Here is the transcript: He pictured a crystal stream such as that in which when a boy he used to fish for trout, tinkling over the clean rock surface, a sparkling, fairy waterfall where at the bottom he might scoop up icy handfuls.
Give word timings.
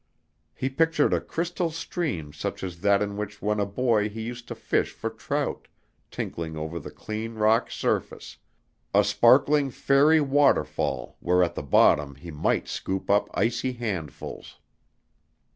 He 0.55 0.67
pictured 0.67 1.13
a 1.13 1.21
crystal 1.21 1.69
stream 1.69 2.33
such 2.33 2.63
as 2.63 2.81
that 2.81 3.03
in 3.03 3.17
which 3.17 3.39
when 3.39 3.59
a 3.59 3.67
boy 3.67 4.09
he 4.09 4.21
used 4.23 4.47
to 4.47 4.55
fish 4.55 4.91
for 4.93 5.11
trout, 5.11 5.67
tinkling 6.09 6.57
over 6.57 6.79
the 6.79 6.89
clean 6.89 7.35
rock 7.35 7.69
surface, 7.69 8.37
a 8.95 9.03
sparkling, 9.03 9.69
fairy 9.69 10.19
waterfall 10.19 11.17
where 11.19 11.43
at 11.43 11.53
the 11.53 11.61
bottom 11.61 12.15
he 12.15 12.31
might 12.31 12.67
scoop 12.67 13.11
up 13.11 13.29
icy 13.35 13.73
handfuls. 13.73 14.57